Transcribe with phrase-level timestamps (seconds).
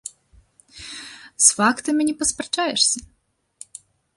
[1.47, 2.99] З фактамі не паспрачаешся!